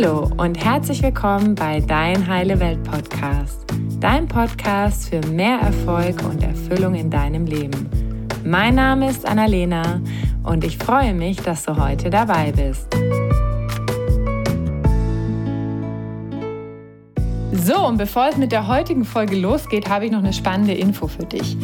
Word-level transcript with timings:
Hallo 0.00 0.30
und 0.36 0.64
herzlich 0.64 1.02
willkommen 1.02 1.56
bei 1.56 1.80
Dein 1.80 2.28
Heile 2.28 2.60
Welt 2.60 2.84
Podcast. 2.84 3.64
Dein 3.98 4.28
Podcast 4.28 5.08
für 5.08 5.20
mehr 5.26 5.58
Erfolg 5.58 6.22
und 6.22 6.40
Erfüllung 6.40 6.94
in 6.94 7.10
deinem 7.10 7.46
Leben. 7.46 7.90
Mein 8.44 8.76
Name 8.76 9.10
ist 9.10 9.26
Annalena 9.26 10.00
und 10.44 10.62
ich 10.62 10.78
freue 10.78 11.14
mich, 11.14 11.38
dass 11.38 11.64
du 11.64 11.76
heute 11.76 12.10
dabei 12.10 12.52
bist. 12.52 12.86
So, 17.50 17.84
und 17.84 17.98
bevor 17.98 18.28
es 18.28 18.36
mit 18.36 18.52
der 18.52 18.68
heutigen 18.68 19.04
Folge 19.04 19.34
losgeht, 19.34 19.88
habe 19.88 20.06
ich 20.06 20.12
noch 20.12 20.20
eine 20.20 20.32
spannende 20.32 20.74
Info 20.74 21.08
für 21.08 21.24
dich. 21.24 21.56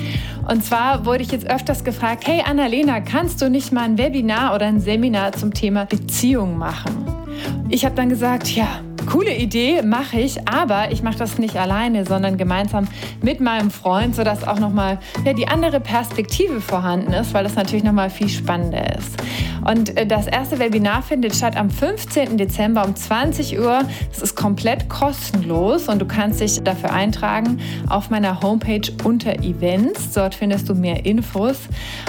Und 0.49 0.65
zwar 0.65 1.07
wurde 1.07 1.23
ich 1.23 1.31
jetzt 1.31 1.49
öfters 1.49 1.85
gefragt, 1.85 2.27
hey 2.27 2.43
Annalena, 2.45 3.01
kannst 3.01 3.41
du 3.41 3.49
nicht 3.49 3.71
mal 3.71 3.85
ein 3.85 3.97
Webinar 3.97 4.57
oder 4.57 4.67
ein 4.67 4.81
Seminar 4.81 5.31
zum 5.35 5.55
Thema 5.55 5.85
Beziehung 5.85 6.59
machen? 6.59 7.24
Ich 7.69 7.85
habe 7.85 7.95
dann 7.95 8.09
gesagt, 8.09 8.49
ja, 8.49 8.81
coole 9.07 9.37
Idee, 9.37 9.83
mache 9.83 10.19
ich, 10.19 10.49
aber 10.49 10.91
ich 10.91 11.03
mache 11.03 11.19
das 11.19 11.39
nicht 11.39 11.57
alleine, 11.57 12.07
sondern 12.07 12.37
gemeinsam 12.37 12.87
mit 13.23 13.41
meinem 13.41 13.71
Freund, 13.71 14.15
sodass 14.15 14.47
auch 14.47 14.59
nochmal 14.59 14.99
ja, 15.25 15.33
die 15.33 15.49
andere 15.49 15.81
Perspektive 15.81 16.61
vorhanden 16.61 17.13
ist, 17.13 17.35
weil 17.35 17.45
das 17.45 17.55
natürlich 17.55 17.85
nochmal 17.85 18.11
viel 18.11 18.29
spannender 18.29 18.97
ist. 18.97 19.17
Und 19.65 19.97
äh, 19.97 20.07
das 20.07 20.27
erste 20.27 20.59
Webinar 20.59 21.03
findet 21.03 21.35
statt 21.35 21.57
am 21.57 21.71
15. 21.71 22.37
Dezember 22.37 22.85
um 22.85 22.95
20 22.95 23.59
Uhr. 23.59 23.81
Es 24.13 24.23
ist 24.23 24.37
komplett 24.37 24.89
kostenlos 24.89 25.89
und 25.89 26.01
du 26.01 26.07
kannst 26.07 26.41
dich 26.41 26.63
dafür 26.63 26.93
eintragen 26.93 27.59
auf 27.89 28.11
meiner 28.11 28.41
Homepage 28.41 28.93
unter 29.05 29.35
Events. 29.43 30.13
Dort 30.13 30.35
findest 30.35 30.69
du 30.69 30.75
mehr 30.75 31.05
Infos. 31.07 31.61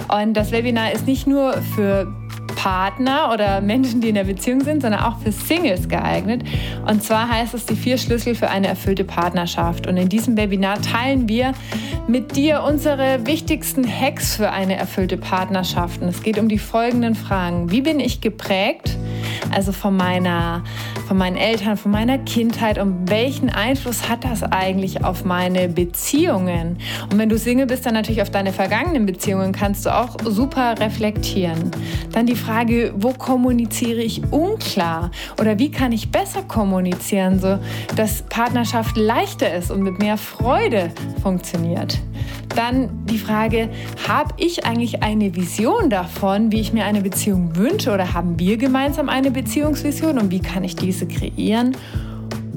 Und 0.07 0.33
das 0.33 0.51
Webinar 0.51 0.91
ist 0.91 1.07
nicht 1.07 1.27
nur 1.27 1.53
für 1.75 2.13
Partner 2.65 3.29
oder 3.31 3.61
Menschen, 3.61 4.01
die 4.01 4.09
in 4.09 4.15
der 4.15 4.23
Beziehung 4.23 4.61
sind, 4.61 4.81
sondern 4.81 5.01
auch 5.01 5.19
für 5.19 5.31
Singles 5.31 5.87
geeignet. 5.87 6.41
Und 6.87 7.03
zwar 7.03 7.29
heißt 7.29 7.53
es 7.53 7.67
die 7.67 7.75
vier 7.75 7.99
Schlüssel 7.99 8.33
für 8.33 8.49
eine 8.49 8.65
erfüllte 8.65 9.03
Partnerschaft. 9.03 9.85
Und 9.85 9.97
in 9.97 10.09
diesem 10.09 10.35
Webinar 10.35 10.81
teilen 10.81 11.29
wir 11.29 11.53
mit 12.07 12.35
dir 12.35 12.63
unsere 12.63 13.27
wichtigsten 13.27 13.87
Hacks 13.87 14.35
für 14.35 14.49
eine 14.49 14.77
erfüllte 14.77 15.15
Partnerschaft. 15.15 16.01
Und 16.01 16.07
es 16.07 16.23
geht 16.23 16.39
um 16.39 16.49
die 16.49 16.57
folgenden 16.57 17.13
Fragen. 17.13 17.69
Wie 17.69 17.81
bin 17.81 17.99
ich 17.99 18.19
geprägt? 18.19 18.97
Also 19.53 19.71
von 19.71 19.95
meiner, 19.95 20.63
von 21.07 21.17
meinen 21.17 21.37
Eltern, 21.37 21.77
von 21.77 21.91
meiner 21.91 22.17
Kindheit 22.17 22.77
und 22.77 23.09
welchen 23.09 23.49
Einfluss 23.49 24.09
hat 24.09 24.23
das 24.23 24.43
eigentlich 24.43 25.03
auf 25.03 25.25
meine 25.25 25.67
Beziehungen? 25.69 26.77
Und 27.11 27.17
wenn 27.17 27.29
du 27.29 27.37
Single 27.37 27.67
bist, 27.67 27.85
dann 27.85 27.93
natürlich 27.93 28.21
auf 28.21 28.31
deine 28.31 28.53
vergangenen 28.53 29.05
Beziehungen 29.05 29.51
kannst 29.51 29.85
du 29.85 29.95
auch 29.95 30.17
super 30.25 30.75
reflektieren. 30.79 31.71
Dann 32.11 32.25
die 32.25 32.35
Frage, 32.35 32.93
wo 32.95 33.11
kommuniziere 33.13 34.01
ich 34.01 34.23
unklar? 34.31 35.11
Oder 35.39 35.59
wie 35.59 35.71
kann 35.71 35.91
ich 35.91 36.11
besser 36.11 36.43
kommunizieren, 36.43 37.39
so 37.39 37.59
dass 37.95 38.23
Partnerschaft 38.23 38.97
leichter 38.97 39.55
ist 39.55 39.71
und 39.71 39.81
mit 39.81 39.99
mehr 39.99 40.17
Freude 40.17 40.91
funktioniert? 41.21 41.99
Dann 42.55 43.05
die 43.05 43.17
Frage, 43.17 43.69
habe 44.07 44.33
ich 44.37 44.65
eigentlich 44.65 45.03
eine 45.03 45.35
Vision 45.35 45.89
davon, 45.89 46.51
wie 46.51 46.61
ich 46.61 46.73
mir 46.73 46.85
eine 46.85 47.01
Beziehung 47.01 47.55
wünsche 47.55 47.93
oder 47.93 48.13
haben 48.13 48.39
wir 48.39 48.57
gemeinsam 48.57 49.09
eine 49.09 49.31
Beziehungsvision 49.31 50.17
und 50.17 50.31
wie 50.31 50.39
kann 50.39 50.63
ich 50.63 50.75
diese 50.75 51.07
kreieren? 51.07 51.75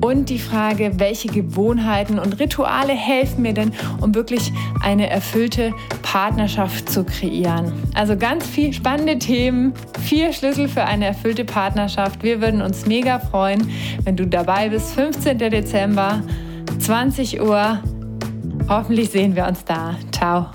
Und 0.00 0.28
die 0.30 0.38
Frage, 0.38 0.92
welche 0.98 1.28
Gewohnheiten 1.28 2.18
und 2.18 2.38
Rituale 2.38 2.92
helfen 2.92 3.42
mir 3.42 3.52
denn, 3.52 3.72
um 4.00 4.14
wirklich 4.14 4.52
eine 4.80 5.10
erfüllte 5.10 5.72
Partnerschaft 6.02 6.88
zu 6.88 7.04
kreieren. 7.04 7.72
Also 7.94 8.16
ganz 8.16 8.46
viele 8.46 8.72
spannende 8.72 9.18
Themen, 9.18 9.72
vier 10.00 10.32
Schlüssel 10.32 10.68
für 10.68 10.84
eine 10.84 11.06
erfüllte 11.06 11.44
Partnerschaft. 11.44 12.22
Wir 12.22 12.40
würden 12.40 12.62
uns 12.62 12.86
mega 12.86 13.18
freuen, 13.18 13.68
wenn 14.04 14.16
du 14.16 14.26
dabei 14.26 14.68
bist. 14.68 14.92
15. 14.92 15.38
Dezember, 15.38 16.22
20 16.78 17.40
Uhr. 17.40 17.80
Hoffentlich 18.68 19.08
sehen 19.08 19.34
wir 19.34 19.46
uns 19.46 19.64
da. 19.64 19.96
Ciao. 20.12 20.50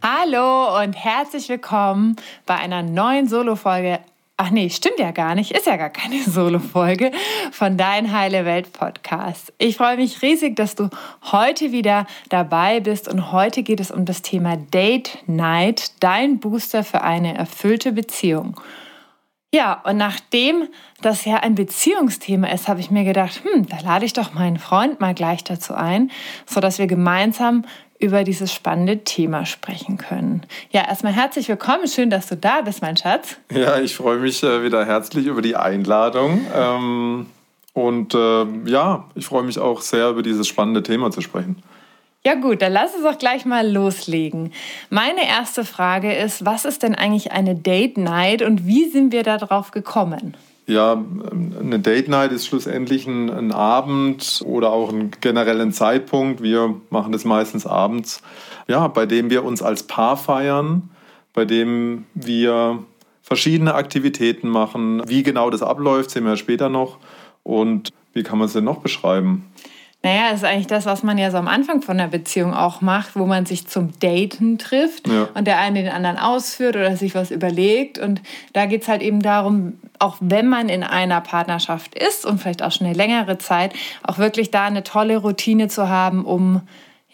Hallo 0.00 0.80
und 0.80 0.92
herzlich 0.92 1.48
willkommen 1.48 2.14
bei 2.46 2.54
einer 2.54 2.82
neuen 2.82 3.26
Solo-Folge 3.26 3.98
Ach 4.36 4.50
nee, 4.50 4.68
stimmt 4.68 4.98
ja 4.98 5.12
gar 5.12 5.36
nicht. 5.36 5.52
Ist 5.52 5.66
ja 5.66 5.76
gar 5.76 5.90
keine 5.90 6.20
Solo-Folge 6.26 7.12
von 7.52 7.76
Dein 7.76 8.12
Heile 8.12 8.44
Welt 8.44 8.72
Podcast. 8.72 9.52
Ich 9.58 9.76
freue 9.76 9.96
mich 9.96 10.22
riesig, 10.22 10.56
dass 10.56 10.74
du 10.74 10.90
heute 11.30 11.70
wieder 11.70 12.06
dabei 12.30 12.80
bist 12.80 13.06
und 13.06 13.30
heute 13.30 13.62
geht 13.62 13.78
es 13.78 13.92
um 13.92 14.04
das 14.04 14.22
Thema 14.22 14.56
Date 14.56 15.18
Night, 15.26 15.92
dein 16.00 16.40
Booster 16.40 16.82
für 16.82 17.02
eine 17.02 17.36
erfüllte 17.36 17.92
Beziehung. 17.92 18.60
Ja, 19.54 19.80
und 19.84 19.98
nachdem 19.98 20.66
das 21.00 21.24
ja 21.24 21.36
ein 21.36 21.54
Beziehungsthema 21.54 22.48
ist, 22.48 22.66
habe 22.66 22.80
ich 22.80 22.90
mir 22.90 23.04
gedacht, 23.04 23.40
hm, 23.44 23.68
da 23.68 23.78
lade 23.84 24.04
ich 24.04 24.12
doch 24.12 24.34
meinen 24.34 24.58
Freund 24.58 24.98
mal 24.98 25.14
gleich 25.14 25.44
dazu 25.44 25.74
ein, 25.74 26.10
sodass 26.44 26.80
wir 26.80 26.88
gemeinsam 26.88 27.64
über 28.00 28.24
dieses 28.24 28.52
spannende 28.52 29.04
Thema 29.04 29.46
sprechen 29.46 29.96
können. 29.96 30.42
Ja, 30.70 30.88
erstmal 30.88 31.12
herzlich 31.12 31.48
willkommen. 31.48 31.86
Schön, 31.86 32.10
dass 32.10 32.26
du 32.26 32.36
da 32.36 32.62
bist, 32.62 32.82
mein 32.82 32.96
Schatz. 32.96 33.36
Ja, 33.52 33.78
ich 33.78 33.94
freue 33.94 34.18
mich 34.18 34.42
äh, 34.42 34.64
wieder 34.64 34.84
herzlich 34.86 35.26
über 35.26 35.40
die 35.40 35.54
Einladung. 35.54 36.44
Ähm, 36.52 37.26
und 37.74 38.12
äh, 38.12 38.46
ja, 38.64 39.04
ich 39.14 39.26
freue 39.26 39.44
mich 39.44 39.60
auch 39.60 39.82
sehr, 39.82 40.10
über 40.10 40.24
dieses 40.24 40.48
spannende 40.48 40.82
Thema 40.82 41.12
zu 41.12 41.20
sprechen. 41.20 41.62
Ja 42.26 42.34
gut, 42.36 42.62
dann 42.62 42.72
lass 42.72 42.94
uns 42.94 43.04
auch 43.04 43.18
gleich 43.18 43.44
mal 43.44 43.70
loslegen. 43.70 44.52
Meine 44.88 45.28
erste 45.28 45.64
Frage 45.64 46.14
ist, 46.14 46.46
was 46.46 46.64
ist 46.64 46.82
denn 46.82 46.94
eigentlich 46.94 47.32
eine 47.32 47.54
Date 47.54 47.98
Night 47.98 48.40
und 48.40 48.66
wie 48.66 48.88
sind 48.88 49.12
wir 49.12 49.22
darauf 49.22 49.72
gekommen? 49.72 50.34
Ja, 50.66 51.04
eine 51.60 51.78
Date 51.78 52.08
Night 52.08 52.32
ist 52.32 52.46
schlussendlich 52.46 53.06
ein, 53.06 53.28
ein 53.28 53.52
Abend 53.52 54.42
oder 54.46 54.70
auch 54.70 54.90
ein 54.90 55.10
generellen 55.20 55.72
Zeitpunkt. 55.72 56.42
Wir 56.42 56.74
machen 56.88 57.12
das 57.12 57.26
meistens 57.26 57.66
abends, 57.66 58.22
ja, 58.66 58.88
bei 58.88 59.04
dem 59.04 59.28
wir 59.28 59.44
uns 59.44 59.60
als 59.60 59.82
Paar 59.82 60.16
feiern, 60.16 60.88
bei 61.34 61.44
dem 61.44 62.06
wir 62.14 62.78
verschiedene 63.20 63.74
Aktivitäten 63.74 64.48
machen. 64.48 65.02
Wie 65.06 65.22
genau 65.22 65.50
das 65.50 65.62
abläuft, 65.62 66.10
sehen 66.10 66.24
wir 66.24 66.36
später 66.38 66.70
noch. 66.70 66.96
Und 67.42 67.92
wie 68.14 68.22
kann 68.22 68.38
man 68.38 68.46
es 68.46 68.54
denn 68.54 68.64
noch 68.64 68.78
beschreiben? 68.78 69.50
Naja, 70.04 70.32
ist 70.34 70.44
eigentlich 70.44 70.66
das, 70.66 70.84
was 70.84 71.02
man 71.02 71.16
ja 71.16 71.30
so 71.30 71.38
am 71.38 71.48
Anfang 71.48 71.80
von 71.80 71.96
der 71.96 72.08
Beziehung 72.08 72.52
auch 72.52 72.82
macht, 72.82 73.16
wo 73.16 73.24
man 73.24 73.46
sich 73.46 73.66
zum 73.66 73.98
Daten 74.00 74.58
trifft 74.58 75.08
ja. 75.08 75.28
und 75.32 75.46
der 75.46 75.58
eine 75.58 75.82
den 75.82 75.92
anderen 75.92 76.18
ausführt 76.18 76.76
oder 76.76 76.94
sich 76.98 77.14
was 77.14 77.30
überlegt. 77.30 77.98
Und 77.98 78.20
da 78.52 78.66
geht 78.66 78.82
es 78.82 78.88
halt 78.88 79.00
eben 79.00 79.22
darum, 79.22 79.78
auch 79.98 80.18
wenn 80.20 80.46
man 80.46 80.68
in 80.68 80.82
einer 80.82 81.22
Partnerschaft 81.22 81.94
ist 81.94 82.26
und 82.26 82.38
vielleicht 82.38 82.62
auch 82.62 82.70
schon 82.70 82.86
eine 82.86 82.94
längere 82.94 83.38
Zeit, 83.38 83.72
auch 84.02 84.18
wirklich 84.18 84.50
da 84.50 84.66
eine 84.66 84.82
tolle 84.82 85.16
Routine 85.16 85.68
zu 85.68 85.88
haben, 85.88 86.26
um 86.26 86.60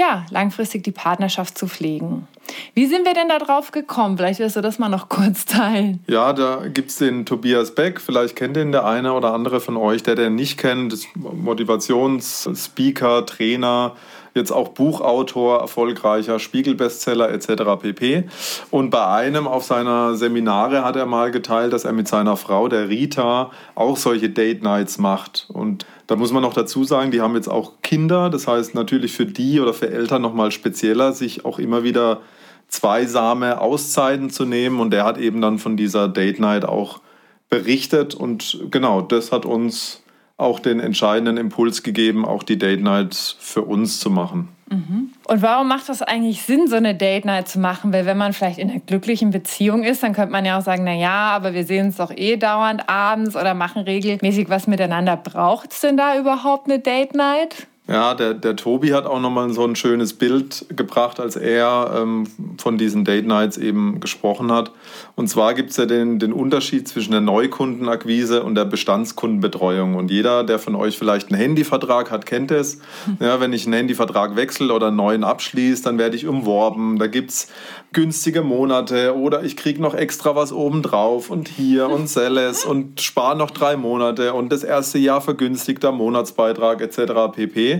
ja, 0.01 0.25
langfristig 0.31 0.83
die 0.83 0.93
Partnerschaft 0.93 1.59
zu 1.59 1.69
pflegen. 1.69 2.27
Wie 2.73 2.87
sind 2.87 3.05
wir 3.05 3.13
denn 3.13 3.29
da 3.29 3.39
drauf 3.39 3.71
gekommen? 3.71 4.17
Vielleicht 4.17 4.41
wirst 4.41 4.57
du 4.57 4.63
das 4.63 4.79
mal 4.79 4.89
noch 4.89 5.09
kurz 5.11 5.45
teilen. 5.45 6.03
Ja, 6.09 6.33
da 6.33 6.67
gibt 6.67 6.91
es 6.91 6.97
den 6.97 7.27
Tobias 7.27 7.75
Beck. 7.75 8.01
Vielleicht 8.01 8.35
kennt 8.35 8.57
ihn 8.57 8.73
der 8.73 8.87
eine 8.87 9.13
oder 9.13 9.35
andere 9.35 9.61
von 9.61 9.77
euch, 9.77 10.03
der 10.03 10.15
den 10.15 10.37
nicht 10.37 10.59
kennt. 10.59 10.97
Motivationsspeaker, 11.15 13.27
Trainer, 13.27 13.95
jetzt 14.35 14.51
auch 14.51 14.69
Buchautor, 14.69 15.61
erfolgreicher 15.61 16.39
Spiegelbestseller 16.39 17.31
etc. 17.31 17.81
pp. 17.81 18.25
Und 18.71 18.91
bei 18.91 19.07
einem 19.07 19.47
auf 19.47 19.65
seiner 19.65 20.15
Seminare 20.15 20.85
hat 20.85 20.97
er 20.97 21.07
mal 21.07 21.31
geteilt, 21.31 21.73
dass 21.73 21.85
er 21.85 21.93
mit 21.93 22.09
seiner 22.09 22.37
Frau, 22.37 22.69
der 22.69 22.89
Rita, 22.89 23.51
auch 23.75 23.97
solche 23.97 24.31
Date 24.31 24.63
Nights 24.63 24.99
macht. 24.99 25.47
Und 25.53 25.87
da 26.07 26.17
muss 26.17 26.33
man 26.33 26.43
noch 26.43 26.55
dazu 26.55 26.85
sagen, 26.85 27.11
die 27.11 27.21
haben 27.21 27.35
jetzt 27.35 27.49
auch 27.49 27.75
Kinder. 27.83 28.31
Das 28.31 28.47
heißt 28.47 28.75
natürlich 28.75 29.13
für 29.13 29.27
die 29.27 29.61
oder 29.61 29.75
für 29.75 29.91
Eltern 29.91 30.23
nochmal 30.23 30.51
spezieller, 30.51 31.13
sich 31.13 31.45
auch 31.45 31.59
immer 31.59 31.83
wieder 31.83 32.21
zweisame 32.69 33.61
Auszeiten 33.61 34.31
zu 34.31 34.45
nehmen. 34.45 34.81
Und 34.81 34.91
der 34.91 35.05
hat 35.05 35.19
eben 35.19 35.41
dann 35.41 35.59
von 35.59 35.77
dieser 35.77 36.09
Date 36.09 36.41
Night 36.41 36.65
auch 36.65 37.01
berichtet. 37.49 38.15
Und 38.15 38.61
genau, 38.71 39.03
das 39.03 39.33
hat 39.33 39.45
uns 39.45 40.00
auch 40.41 40.61
den 40.61 40.81
entscheidenden 40.81 41.37
Impuls 41.37 41.83
gegeben, 41.83 42.25
auch 42.25 42.43
die 42.43 42.59
Date 42.59 42.83
Night 42.83 43.15
für 43.39 43.63
uns 43.63 44.01
zu 44.01 44.11
machen. 44.11 44.49
Mhm. 44.71 45.11
Und 45.27 45.43
warum 45.43 45.67
macht 45.69 45.89
das 45.89 46.01
eigentlich 46.01 46.43
Sinn, 46.43 46.69
so 46.69 46.77
eine 46.77 46.95
Date 46.95 47.25
Night 47.25 47.49
zu 47.49 47.59
machen? 47.59 47.93
Weil 47.93 48.07
wenn 48.07 48.17
man 48.17 48.33
vielleicht 48.33 48.59
in 48.59 48.71
einer 48.71 48.81
glücklichen 48.81 49.31
Beziehung 49.31 49.83
ist, 49.83 50.03
dann 50.03 50.13
könnte 50.13 50.31
man 50.31 50.45
ja 50.45 50.59
auch 50.59 50.63
sagen, 50.63 50.85
na 50.85 50.95
ja, 50.95 51.31
aber 51.31 51.55
wir 51.55 51.65
sehen 51.65 51.87
uns 51.87 51.97
doch 51.97 52.13
eh 52.17 52.37
dauernd 52.37 52.89
abends 52.89 53.35
oder 53.35 53.55
machen 53.55 53.83
regelmäßig 53.83 54.49
was 54.49 54.69
miteinander. 54.69 55.17
Braucht 55.17 55.73
es 55.73 55.81
denn 55.81 55.97
da 55.97 56.17
überhaupt 56.17 56.67
eine 56.67 56.79
Date 56.79 57.15
Night? 57.15 57.67
Ja, 57.91 58.15
der, 58.15 58.35
der 58.35 58.55
Tobi 58.55 58.93
hat 58.93 59.05
auch 59.05 59.19
nochmal 59.19 59.53
so 59.53 59.65
ein 59.65 59.75
schönes 59.75 60.15
Bild 60.15 60.65
gebracht, 60.77 61.19
als 61.19 61.35
er 61.35 61.93
ähm, 61.99 62.25
von 62.57 62.79
diesen 62.79 63.05
Date 63.05 63.27
Nights 63.27 63.59
eben 63.59 63.99
gesprochen 63.99 64.53
hat. 64.53 64.71
Und 65.17 65.27
zwar 65.27 65.55
gibt 65.55 65.71
es 65.71 65.77
ja 65.77 65.87
den, 65.87 66.21
den 66.21 66.33
Unterschied 66.33 66.87
zwischen 66.87 67.11
der 67.11 67.21
Neukundenakquise 67.21 68.45
und 68.45 68.55
der 68.55 68.65
Bestandskundenbetreuung. 68.65 69.97
Und 69.97 70.13
jeder, 70.13 70.45
der 70.45 70.61
von 70.61 70.77
euch 70.77 70.97
vielleicht 70.97 71.33
einen 71.33 71.41
Handyvertrag 71.41 72.13
hat, 72.13 72.27
kennt 72.27 72.53
es. 72.53 72.81
Ja, 73.19 73.41
wenn 73.41 73.53
ich 73.53 73.67
einen 73.67 73.75
Handyvertrag 73.75 74.37
wechsle 74.37 74.73
oder 74.73 74.87
einen 74.87 74.97
neuen 74.97 75.25
abschließe, 75.25 75.83
dann 75.83 75.99
werde 75.99 76.17
ich 76.17 76.27
umworben. 76.27 76.99
Da 76.99 77.07
gibt 77.07 77.31
es 77.31 77.49
günstige 77.93 78.43
Monate 78.43 79.17
oder 79.17 79.43
ich 79.43 79.57
kriege 79.57 79.83
noch 79.83 79.95
extra 79.95 80.37
was 80.37 80.53
obendrauf 80.53 81.29
und 81.29 81.49
hier 81.49 81.89
und 81.89 82.09
Selles 82.09 82.65
und 82.65 83.01
spare 83.01 83.37
noch 83.37 83.51
drei 83.51 83.77
Monate 83.77 84.33
und 84.33 84.53
das 84.53 84.63
erste 84.63 84.99
Jahr 84.99 85.21
vergünstigter 85.21 85.91
Monatsbeitrag 85.91 86.81
etc. 86.81 87.35
pp. 87.35 87.80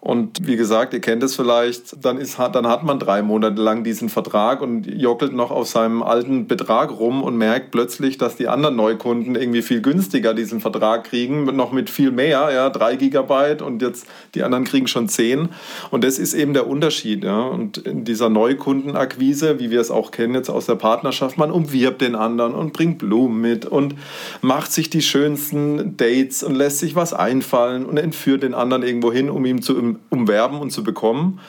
Und 0.00 0.46
wie 0.46 0.56
gesagt, 0.56 0.94
ihr 0.94 1.00
kennt 1.00 1.22
es 1.22 1.36
vielleicht, 1.36 2.02
dann, 2.02 2.16
ist, 2.16 2.38
dann 2.38 2.66
hat 2.66 2.84
man 2.84 2.98
drei 2.98 3.20
Monate 3.20 3.60
lang 3.60 3.84
diesen 3.84 4.08
Vertrag 4.08 4.62
und 4.62 4.86
jockelt 4.86 5.34
noch 5.34 5.50
auf 5.50 5.68
seinem 5.68 6.02
alten 6.02 6.46
Betrag 6.46 6.90
rum 6.90 7.22
und 7.22 7.36
merkt 7.36 7.70
plötzlich, 7.70 8.16
dass 8.16 8.34
die 8.34 8.48
anderen 8.48 8.76
Neukunden 8.76 9.36
irgendwie 9.36 9.60
viel 9.60 9.82
günstiger 9.82 10.32
diesen 10.32 10.60
Vertrag 10.60 11.04
kriegen, 11.04 11.44
noch 11.54 11.72
mit 11.72 11.90
viel 11.90 12.12
mehr, 12.12 12.50
ja, 12.50 12.70
drei 12.70 12.96
Gigabyte 12.96 13.60
und 13.60 13.82
jetzt 13.82 14.06
die 14.34 14.42
anderen 14.42 14.64
kriegen 14.64 14.86
schon 14.86 15.06
zehn. 15.06 15.50
Und 15.90 16.02
das 16.02 16.18
ist 16.18 16.32
eben 16.32 16.54
der 16.54 16.66
Unterschied. 16.66 17.22
Ja. 17.22 17.42
Und 17.42 17.76
in 17.76 18.04
dieser 18.04 18.30
Neukundenakquise, 18.30 19.58
wie 19.58 19.70
wir 19.70 19.82
es 19.82 19.90
auch 19.90 20.12
kennen 20.12 20.34
jetzt 20.34 20.48
aus 20.48 20.64
der 20.64 20.76
Partnerschaft, 20.76 21.36
man 21.36 21.50
umwirbt 21.50 22.00
den 22.00 22.14
anderen 22.14 22.54
und 22.54 22.72
bringt 22.72 22.98
Blumen 22.98 23.42
mit 23.42 23.66
und 23.66 23.96
macht 24.40 24.72
sich 24.72 24.88
die 24.88 25.02
schönsten 25.02 25.98
Dates 25.98 26.42
und 26.42 26.54
lässt 26.54 26.78
sich 26.78 26.96
was 26.96 27.12
einfallen 27.12 27.84
und 27.84 27.98
entführt 27.98 28.42
den 28.42 28.54
anderen 28.54 28.82
irgendwo 28.82 29.12
hin, 29.12 29.28
um 29.28 29.44
ihm 29.44 29.60
zu 29.60 29.89
umwerben 30.10 30.60
und 30.60 30.70
zu 30.70 30.82
bekommen. 30.82 31.40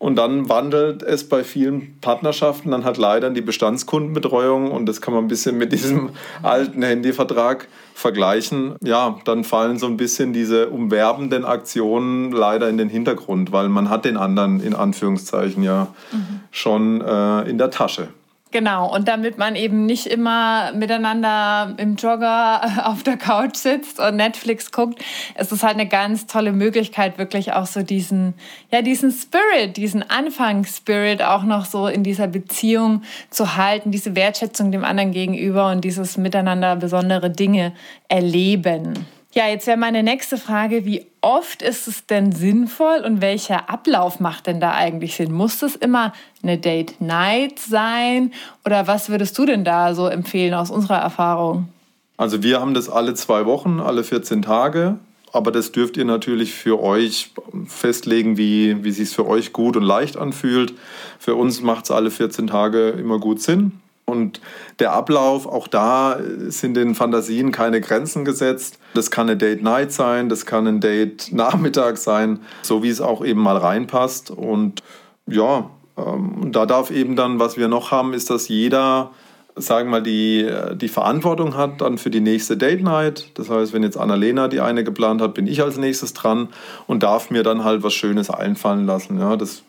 Und 0.00 0.16
dann 0.16 0.48
wandelt 0.48 1.02
es 1.02 1.28
bei 1.28 1.44
vielen 1.44 2.00
Partnerschaften 2.00 2.70
dann 2.70 2.86
halt 2.86 2.96
leider 2.96 3.28
in 3.28 3.34
die 3.34 3.42
Bestandskundenbetreuung 3.42 4.70
und 4.70 4.86
das 4.86 5.02
kann 5.02 5.12
man 5.12 5.24
ein 5.24 5.28
bisschen 5.28 5.58
mit 5.58 5.72
diesem 5.72 6.08
alten 6.42 6.82
Handyvertrag 6.82 7.68
vergleichen. 7.92 8.76
Ja, 8.82 9.18
dann 9.26 9.44
fallen 9.44 9.78
so 9.78 9.86
ein 9.86 9.98
bisschen 9.98 10.32
diese 10.32 10.70
umwerbenden 10.70 11.44
Aktionen 11.44 12.32
leider 12.32 12.70
in 12.70 12.78
den 12.78 12.88
Hintergrund, 12.88 13.52
weil 13.52 13.68
man 13.68 13.90
hat 13.90 14.06
den 14.06 14.16
anderen 14.16 14.60
in 14.60 14.74
Anführungszeichen 14.74 15.62
ja 15.62 15.88
mhm. 16.12 16.40
schon 16.50 17.02
äh, 17.02 17.42
in 17.42 17.58
der 17.58 17.70
Tasche. 17.70 18.08
Genau, 18.52 18.92
und 18.92 19.06
damit 19.06 19.38
man 19.38 19.54
eben 19.54 19.86
nicht 19.86 20.06
immer 20.06 20.72
miteinander 20.72 21.72
im 21.76 21.94
Jogger 21.94 22.84
auf 22.84 23.04
der 23.04 23.16
Couch 23.16 23.54
sitzt 23.56 24.00
und 24.00 24.16
Netflix 24.16 24.72
guckt, 24.72 25.00
ist 25.38 25.52
es 25.52 25.62
halt 25.62 25.74
eine 25.74 25.86
ganz 25.86 26.26
tolle 26.26 26.52
Möglichkeit, 26.52 27.16
wirklich 27.16 27.52
auch 27.52 27.66
so 27.66 27.82
diesen, 27.82 28.34
ja, 28.72 28.82
diesen 28.82 29.12
Spirit, 29.12 29.76
diesen 29.76 30.08
Anfangsspirit 30.08 31.22
auch 31.22 31.44
noch 31.44 31.64
so 31.64 31.86
in 31.86 32.02
dieser 32.02 32.26
Beziehung 32.26 33.02
zu 33.30 33.56
halten, 33.56 33.92
diese 33.92 34.16
Wertschätzung 34.16 34.72
dem 34.72 34.84
anderen 34.84 35.12
gegenüber 35.12 35.70
und 35.70 35.82
dieses 35.82 36.16
Miteinander 36.16 36.74
besondere 36.74 37.30
Dinge 37.30 37.72
erleben. 38.08 39.06
Ja, 39.32 39.46
jetzt 39.46 39.68
wäre 39.68 39.76
meine 39.76 40.02
nächste 40.02 40.36
Frage, 40.36 40.84
wie 40.84 41.06
oft 41.20 41.62
ist 41.62 41.86
es 41.86 42.04
denn 42.06 42.32
sinnvoll 42.32 43.04
und 43.06 43.20
welcher 43.20 43.70
Ablauf 43.70 44.18
macht 44.18 44.48
denn 44.48 44.58
da 44.60 44.72
eigentlich 44.72 45.14
Sinn? 45.14 45.32
Muss 45.32 45.60
das 45.60 45.76
immer 45.76 46.12
eine 46.42 46.58
Date 46.58 47.00
Night 47.00 47.60
sein 47.60 48.32
oder 48.64 48.88
was 48.88 49.08
würdest 49.08 49.38
du 49.38 49.46
denn 49.46 49.64
da 49.64 49.94
so 49.94 50.08
empfehlen 50.08 50.54
aus 50.54 50.72
unserer 50.72 50.98
Erfahrung? 50.98 51.68
Also 52.16 52.42
wir 52.42 52.60
haben 52.60 52.74
das 52.74 52.88
alle 52.88 53.14
zwei 53.14 53.46
Wochen, 53.46 53.78
alle 53.78 54.02
14 54.02 54.42
Tage. 54.42 54.98
Aber 55.32 55.52
das 55.52 55.70
dürft 55.70 55.96
ihr 55.96 56.04
natürlich 56.04 56.52
für 56.52 56.82
euch 56.82 57.30
festlegen, 57.66 58.36
wie, 58.36 58.82
wie 58.82 58.90
sich 58.90 59.10
es 59.10 59.14
für 59.14 59.28
euch 59.28 59.52
gut 59.52 59.76
und 59.76 59.84
leicht 59.84 60.16
anfühlt. 60.16 60.74
Für 61.20 61.36
uns 61.36 61.60
macht 61.62 61.84
es 61.84 61.92
alle 61.92 62.10
14 62.10 62.48
Tage 62.48 62.90
immer 62.90 63.20
gut 63.20 63.40
Sinn. 63.40 63.80
Und 64.10 64.40
der 64.78 64.92
Ablauf, 64.92 65.46
auch 65.46 65.68
da 65.68 66.18
sind 66.48 66.74
den 66.74 66.94
Fantasien 66.94 67.52
keine 67.52 67.80
Grenzen 67.80 68.24
gesetzt. 68.24 68.78
Das 68.94 69.10
kann 69.10 69.28
eine 69.28 69.36
Date 69.36 69.62
Night 69.62 69.92
sein, 69.92 70.28
das 70.28 70.44
kann 70.44 70.66
ein 70.66 70.80
Date 70.80 71.32
Nachmittag 71.32 71.96
sein, 71.96 72.40
so 72.62 72.82
wie 72.82 72.90
es 72.90 73.00
auch 73.00 73.24
eben 73.24 73.40
mal 73.40 73.56
reinpasst. 73.56 74.30
Und 74.30 74.82
ja, 75.26 75.70
ähm, 75.96 76.50
da 76.52 76.66
darf 76.66 76.90
eben 76.90 77.16
dann, 77.16 77.38
was 77.38 77.56
wir 77.56 77.68
noch 77.68 77.90
haben, 77.90 78.12
ist, 78.12 78.30
dass 78.30 78.48
jeder 78.48 79.10
sagen 79.56 79.88
wir 79.88 79.98
mal, 79.98 80.02
die, 80.02 80.48
die 80.74 80.88
Verantwortung 80.88 81.56
hat 81.56 81.80
dann 81.80 81.98
für 81.98 82.10
die 82.10 82.20
nächste 82.20 82.56
Date 82.56 82.82
Night. 82.82 83.30
Das 83.34 83.50
heißt, 83.50 83.72
wenn 83.72 83.82
jetzt 83.82 83.96
Annalena 83.96 84.48
die 84.48 84.60
eine 84.60 84.84
geplant 84.84 85.20
hat, 85.20 85.34
bin 85.34 85.46
ich 85.46 85.62
als 85.62 85.76
nächstes 85.76 86.12
dran 86.14 86.48
und 86.86 87.02
darf 87.02 87.30
mir 87.30 87.42
dann 87.42 87.64
halt 87.64 87.82
was 87.82 87.92
Schönes 87.92 88.30
einfallen 88.30 88.86
lassen. 88.86 89.18
Ja, 89.18 89.36
das 89.36 89.62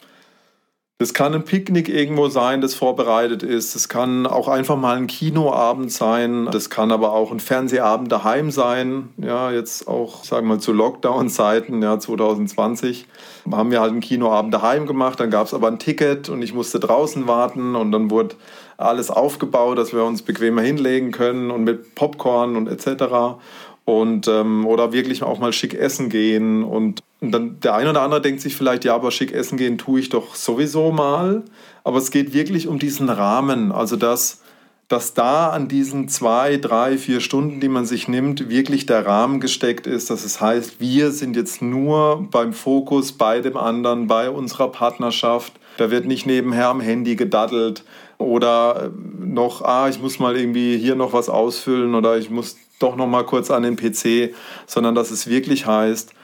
das 1.02 1.16
kann 1.16 1.34
ein 1.34 1.44
Picknick 1.44 1.90
irgendwo 1.90 2.30
sein, 2.30 2.62
das 2.62 2.76
vorbereitet 2.76 3.42
ist. 3.42 3.74
Das 3.74 3.90
kann 3.90 4.28
auch 4.28 4.48
einfach 4.48 4.78
mal 4.78 4.98
ein 4.98 5.08
Kinoabend 5.08 5.92
sein. 5.92 6.48
Das 6.52 6.70
kann 6.70 6.92
aber 6.92 7.14
auch 7.14 7.32
ein 7.32 7.40
Fernsehabend 7.40 8.12
daheim 8.12 8.52
sein. 8.52 9.10
Ja, 9.18 9.50
jetzt 9.50 9.88
auch, 9.88 10.24
sagen 10.24 10.46
wir 10.46 10.58
mal, 10.58 10.62
zu 10.62 10.72
Lockdown-Zeiten, 10.72 11.82
ja, 11.82 11.98
2020, 11.98 13.08
haben 13.52 13.72
wir 13.72 13.82
halt 13.82 13.94
einen 13.94 14.02
Kinoabend 14.02 14.54
daheim 14.54 14.86
gemacht. 14.86 15.20
Dann 15.20 15.32
gab 15.32 15.48
es 15.48 15.56
aber 15.56 15.70
ein 15.70 15.80
Ticket 15.80 16.30
und 16.30 16.44
ich 16.44 16.54
musste 16.54 16.80
draußen 16.80 17.28
warten 17.28 17.76
und 17.76 17.92
dann 17.92 18.12
wurde 18.12 18.36
alles 18.78 19.10
aufgebaut, 19.10 19.80
dass 19.80 19.94
wir 19.94 20.04
uns 20.04 20.22
bequemer 20.22 20.62
hinlegen 20.62 21.10
können 21.10 21.50
und 21.50 21.64
mit 21.64 21.96
Popcorn 21.96 22.56
und 22.56 22.68
etc. 22.68 23.40
Und, 23.86 24.28
ähm, 24.28 24.68
oder 24.68 24.94
wirklich 24.94 25.24
auch 25.24 25.40
mal 25.40 25.52
schick 25.52 25.74
essen 25.74 26.10
gehen 26.10 26.64
und 26.64 27.02
und 27.22 27.32
dann 27.32 27.60
der 27.60 27.76
eine 27.76 27.92
oder 27.92 28.02
andere 28.02 28.20
denkt 28.20 28.42
sich 28.42 28.56
vielleicht, 28.56 28.84
ja, 28.84 28.96
aber 28.96 29.12
schick 29.12 29.32
essen 29.32 29.56
gehen 29.56 29.78
tue 29.78 30.00
ich 30.00 30.10
doch 30.10 30.34
sowieso 30.34 30.92
mal. 30.92 31.44
Aber 31.84 32.00
es 32.00 32.10
geht 32.10 32.34
wirklich 32.34 32.68
um 32.68 32.80
diesen 32.80 33.10
Rahmen. 33.10 33.72
Also 33.72 33.96
dass, 33.96 34.42
dass 34.88 35.14
da 35.14 35.52
an 35.52 35.68
diesen 35.68 36.10
zwei, 36.10 36.58
drei, 36.58 36.98
vier 36.98 37.20
Stunden, 37.20 37.60
die 37.60 37.70
man 37.70 37.86
sich 37.86 38.08
nimmt, 38.08 38.50
wirklich 38.50 38.88
der 38.88 39.06
Rahmen 39.06 39.40
gesteckt 39.40 39.86
ist. 39.86 40.10
Dass 40.10 40.26
es 40.26 40.42
heißt, 40.42 40.80
wir 40.80 41.12
sind 41.12 41.36
jetzt 41.36 41.62
nur 41.62 42.28
beim 42.32 42.54
Fokus 42.54 43.12
bei 43.12 43.40
dem 43.40 43.56
anderen, 43.56 44.08
bei 44.08 44.32
unserer 44.32 44.70
Partnerschaft. 44.70 45.54
Da 45.78 45.92
wird 45.92 46.08
nicht 46.08 46.26
nebenher 46.26 46.70
am 46.70 46.82
Handy 46.82 47.16
gedaddelt 47.16 47.84
oder 48.18 48.90
noch, 49.20 49.62
ah, 49.62 49.88
ich 49.90 50.02
muss 50.02 50.18
mal 50.18 50.36
irgendwie 50.36 50.76
hier 50.80 50.96
noch 50.96 51.14
was 51.14 51.30
ausfüllen 51.30 51.94
oder 51.94 52.18
ich 52.18 52.32
muss 52.32 52.58
doch 52.80 52.96
noch 52.96 53.08
mal 53.08 53.26
kurz 53.26 53.52
an 53.52 53.62
den 53.62 53.76
PC, 53.76 54.34
sondern 54.66 54.96
dass 54.96 55.12
es 55.12 55.28
wirklich 55.28 55.68
heißt, 55.68 56.16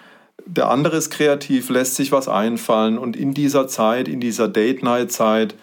der 0.48 0.70
andere 0.70 0.98
ist 0.98 1.10
kreativ, 1.10 1.70
lässt 1.70 1.96
sich 1.96 2.12
was 2.12 2.28
einfallen 2.28 2.98
und 2.98 3.16
in 3.16 3.34
dieser 3.34 3.68
Zeit, 3.68 4.08
in 4.08 4.20
dieser 4.20 4.48
Date-Night-Zeit 4.48 5.56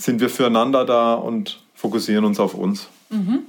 sind 0.00 0.20
wir 0.20 0.30
füreinander 0.30 0.84
da 0.84 1.14
und 1.14 1.62
fokussieren 1.74 2.24
uns 2.24 2.40
auf 2.40 2.54
uns. 2.54 2.88
Mhm. 3.10 3.40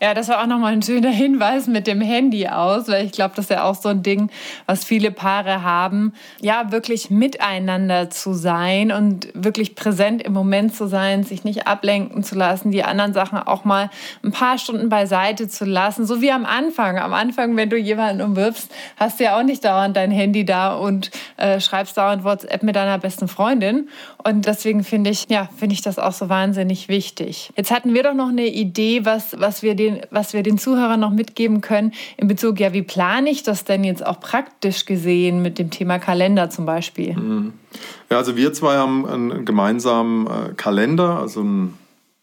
Ja, 0.00 0.14
das 0.14 0.28
war 0.28 0.40
auch 0.40 0.46
nochmal 0.46 0.74
ein 0.74 0.82
schöner 0.82 1.10
Hinweis 1.10 1.66
mit 1.66 1.88
dem 1.88 2.00
Handy 2.00 2.46
aus, 2.46 2.86
weil 2.86 3.04
ich 3.04 3.10
glaube, 3.10 3.32
das 3.34 3.46
ist 3.46 3.50
ja 3.50 3.64
auch 3.64 3.74
so 3.74 3.88
ein 3.88 4.04
Ding, 4.04 4.30
was 4.66 4.84
viele 4.84 5.10
Paare 5.10 5.62
haben. 5.62 6.12
Ja, 6.40 6.70
wirklich 6.70 7.10
miteinander 7.10 8.08
zu 8.08 8.32
sein 8.32 8.92
und 8.92 9.26
wirklich 9.34 9.74
präsent 9.74 10.22
im 10.22 10.32
Moment 10.32 10.72
zu 10.72 10.86
sein, 10.86 11.24
sich 11.24 11.42
nicht 11.42 11.66
ablenken 11.66 12.22
zu 12.22 12.36
lassen, 12.36 12.70
die 12.70 12.84
anderen 12.84 13.12
Sachen 13.12 13.38
auch 13.38 13.64
mal 13.64 13.90
ein 14.22 14.30
paar 14.30 14.58
Stunden 14.58 14.88
beiseite 14.88 15.48
zu 15.48 15.64
lassen. 15.64 16.06
So 16.06 16.20
wie 16.20 16.30
am 16.30 16.46
Anfang. 16.46 16.98
Am 16.98 17.12
Anfang, 17.12 17.56
wenn 17.56 17.68
du 17.68 17.76
jemanden 17.76 18.22
umwirbst, 18.22 18.72
hast 18.98 19.18
du 19.18 19.24
ja 19.24 19.36
auch 19.36 19.42
nicht 19.42 19.64
dauernd 19.64 19.96
dein 19.96 20.12
Handy 20.12 20.44
da 20.44 20.76
und 20.76 21.10
äh, 21.38 21.58
schreibst 21.58 21.96
dauernd 21.96 22.22
WhatsApp 22.22 22.62
mit 22.62 22.76
deiner 22.76 22.98
besten 22.98 23.26
Freundin. 23.26 23.88
Und 24.22 24.46
deswegen 24.46 24.84
finde 24.84 25.10
ich, 25.10 25.26
ja, 25.28 25.48
finde 25.56 25.74
ich 25.74 25.82
das 25.82 25.98
auch 25.98 26.12
so 26.12 26.28
wahnsinnig 26.28 26.88
wichtig. 26.88 27.50
Jetzt 27.56 27.72
hatten 27.72 27.94
wir 27.94 28.04
doch 28.04 28.14
noch 28.14 28.28
eine 28.28 28.46
Idee, 28.46 29.04
was, 29.04 29.34
was 29.40 29.62
wir 29.62 29.74
den 29.74 29.87
den, 29.90 30.00
was 30.10 30.32
wir 30.32 30.42
den 30.42 30.58
Zuhörern 30.58 31.00
noch 31.00 31.10
mitgeben 31.10 31.60
können 31.60 31.92
in 32.16 32.28
Bezug, 32.28 32.60
ja, 32.60 32.72
wie 32.72 32.82
plane 32.82 33.30
ich 33.30 33.42
das 33.42 33.64
denn 33.64 33.84
jetzt 33.84 34.04
auch 34.04 34.20
praktisch 34.20 34.86
gesehen 34.86 35.42
mit 35.42 35.58
dem 35.58 35.70
Thema 35.70 35.98
Kalender 35.98 36.50
zum 36.50 36.66
Beispiel? 36.66 37.14
Mhm. 37.14 37.52
Ja, 38.10 38.18
also 38.18 38.36
wir 38.36 38.52
zwei 38.52 38.76
haben 38.76 39.06
einen 39.06 39.44
gemeinsamen 39.44 40.26
äh, 40.26 40.54
Kalender, 40.56 41.18
also 41.18 41.40
einen 41.40 41.78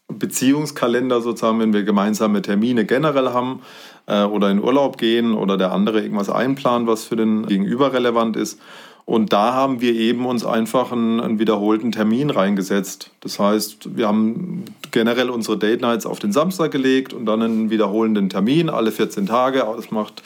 Beziehungskalender 0.07 1.21
sozusagen, 1.21 1.59
wenn 1.59 1.73
wir 1.73 1.83
gemeinsame 1.83 2.41
Termine 2.41 2.85
generell 2.85 3.29
haben 3.29 3.61
äh, 4.07 4.23
oder 4.23 4.51
in 4.51 4.61
Urlaub 4.61 4.97
gehen 4.97 5.33
oder 5.33 5.57
der 5.57 5.71
andere 5.71 6.01
irgendwas 6.01 6.29
einplant, 6.29 6.87
was 6.87 7.05
für 7.05 7.15
den 7.15 7.45
Gegenüber 7.47 7.93
relevant 7.93 8.37
ist. 8.37 8.59
Und 9.05 9.33
da 9.33 9.53
haben 9.53 9.81
wir 9.81 9.93
eben 9.93 10.25
uns 10.25 10.43
einfach 10.43 10.91
einen, 10.91 11.19
einen, 11.19 11.37
wiederholten 11.37 11.91
Termin 11.91 12.31
reingesetzt. 12.31 13.11
Das 13.21 13.37
heißt, 13.37 13.95
wir 13.95 14.07
haben 14.07 14.65
generell 14.89 15.29
unsere 15.29 15.59
Date 15.59 15.81
Nights 15.81 16.07
auf 16.07 16.17
den 16.17 16.31
Samstag 16.31 16.71
gelegt 16.71 17.13
und 17.13 17.27
dann 17.27 17.43
einen 17.43 17.69
wiederholenden 17.69 18.29
Termin 18.29 18.67
alle 18.67 18.91
14 18.91 19.27
Tage. 19.27 19.63
Das 19.75 19.91
macht, 19.91 20.23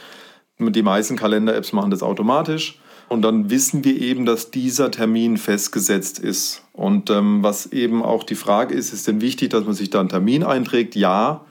die 0.59 0.81
meisten 0.81 1.17
Kalender-Apps 1.17 1.73
machen 1.73 1.91
das 1.91 2.01
automatisch. 2.01 2.79
Und 3.09 3.23
dann 3.23 3.49
wissen 3.49 3.83
wir 3.83 3.99
eben, 3.99 4.25
dass 4.25 4.51
dieser 4.51 4.91
Termin 4.91 5.37
festgesetzt 5.37 6.19
ist. 6.19 6.63
Und 6.71 7.09
ähm, 7.09 7.43
was 7.43 7.65
eben 7.65 8.01
auch 8.01 8.23
die 8.23 8.35
Frage 8.35 8.75
ist, 8.75 8.93
ist 8.93 9.07
denn 9.07 9.19
wichtig, 9.19 9.49
dass 9.49 9.65
man 9.65 9.73
sich 9.73 9.89
da 9.89 9.99
einen 9.99 10.09
Termin 10.09 10.43
einträgt? 10.43 10.95
Ja, 10.95 11.43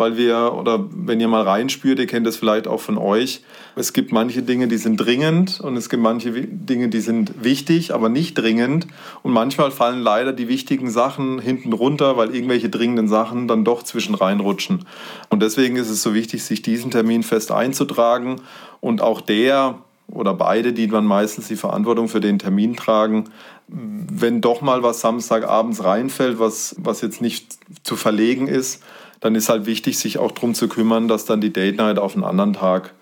weil 0.00 0.16
wir, 0.16 0.54
oder 0.54 0.84
wenn 0.90 1.20
ihr 1.20 1.28
mal 1.28 1.42
reinspürt, 1.42 1.98
ihr 1.98 2.06
kennt 2.06 2.26
das 2.26 2.36
vielleicht 2.36 2.66
auch 2.66 2.80
von 2.80 2.98
euch, 2.98 3.42
es 3.76 3.92
gibt 3.92 4.10
manche 4.10 4.42
Dinge, 4.42 4.66
die 4.66 4.78
sind 4.78 4.96
dringend 4.96 5.60
und 5.60 5.76
es 5.76 5.88
gibt 5.88 6.02
manche 6.02 6.32
Dinge, 6.32 6.88
die 6.88 7.00
sind 7.00 7.44
wichtig, 7.44 7.94
aber 7.94 8.08
nicht 8.08 8.34
dringend. 8.34 8.86
Und 9.22 9.32
manchmal 9.32 9.70
fallen 9.70 10.00
leider 10.00 10.32
die 10.32 10.48
wichtigen 10.48 10.90
Sachen 10.90 11.38
hinten 11.38 11.72
runter, 11.72 12.16
weil 12.16 12.34
irgendwelche 12.34 12.70
dringenden 12.70 13.08
Sachen 13.08 13.46
dann 13.46 13.64
doch 13.64 13.82
zwischen 13.82 14.14
reinrutschen. 14.14 14.86
Und 15.28 15.42
deswegen 15.42 15.76
ist 15.76 15.90
es 15.90 16.02
so 16.02 16.14
wichtig, 16.14 16.42
sich 16.42 16.62
diesen 16.62 16.90
Termin 16.90 17.22
fest 17.22 17.52
einzutragen 17.52 18.40
und 18.80 19.02
auch 19.02 19.20
der 19.20 19.78
oder 20.08 20.34
beide, 20.34 20.72
die 20.72 20.88
dann 20.88 21.04
meistens 21.04 21.48
die 21.48 21.56
Verantwortung 21.56 22.08
für 22.08 22.20
den 22.20 22.38
Termin 22.38 22.74
tragen, 22.74 23.30
wenn 23.68 24.40
doch 24.40 24.60
mal 24.60 24.82
was 24.82 25.00
Samstagabends 25.00 25.84
reinfällt, 25.84 26.38
was, 26.38 26.74
was 26.78 27.00
jetzt 27.00 27.20
nicht 27.20 27.58
zu 27.84 27.96
verlegen 27.96 28.48
ist, 28.48 28.82
dann 29.20 29.34
ist 29.34 29.48
halt 29.48 29.66
wichtig, 29.66 29.98
sich 29.98 30.18
auch 30.18 30.32
darum 30.32 30.54
zu 30.54 30.68
kümmern, 30.68 31.08
dass 31.08 31.24
dann 31.24 31.40
die 31.40 31.52
Date 31.52 31.76
Night 31.76 31.98
auf 31.98 32.14
einen 32.14 32.24
anderen 32.24 32.54
Tag, 32.54 32.94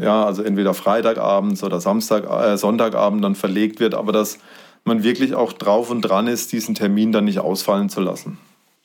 ja, 0.00 0.24
also 0.24 0.42
entweder 0.42 0.74
Freitagabends 0.74 1.64
oder 1.64 1.80
Samstag, 1.80 2.28
äh, 2.30 2.56
Sonntagabend 2.56 3.24
dann 3.24 3.34
verlegt 3.34 3.80
wird, 3.80 3.94
aber 3.94 4.12
dass 4.12 4.38
man 4.84 5.02
wirklich 5.02 5.34
auch 5.34 5.52
drauf 5.52 5.90
und 5.90 6.02
dran 6.02 6.26
ist, 6.26 6.52
diesen 6.52 6.74
Termin 6.74 7.12
dann 7.12 7.24
nicht 7.24 7.38
ausfallen 7.38 7.88
zu 7.88 8.00
lassen. 8.00 8.38